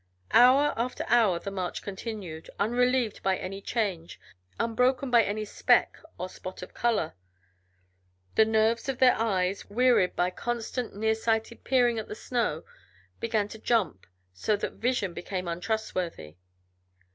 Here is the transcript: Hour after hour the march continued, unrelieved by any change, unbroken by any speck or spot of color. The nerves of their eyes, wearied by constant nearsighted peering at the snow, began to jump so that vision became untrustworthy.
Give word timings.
Hour 0.31 0.73
after 0.77 1.05
hour 1.09 1.37
the 1.37 1.51
march 1.51 1.83
continued, 1.83 2.49
unrelieved 2.59 3.21
by 3.21 3.37
any 3.37 3.61
change, 3.61 4.19
unbroken 4.59 5.11
by 5.11 5.21
any 5.21 5.45
speck 5.45 5.99
or 6.17 6.27
spot 6.27 6.63
of 6.63 6.73
color. 6.73 7.13
The 8.33 8.45
nerves 8.45 8.89
of 8.89 8.97
their 8.97 9.13
eyes, 9.15 9.69
wearied 9.69 10.15
by 10.15 10.31
constant 10.31 10.95
nearsighted 10.95 11.63
peering 11.63 11.99
at 11.99 12.07
the 12.07 12.15
snow, 12.15 12.63
began 13.19 13.47
to 13.49 13.59
jump 13.59 14.07
so 14.33 14.55
that 14.55 14.73
vision 14.73 15.13
became 15.13 15.47
untrustworthy. 15.47 16.37